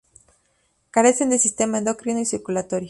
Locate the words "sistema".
1.37-1.77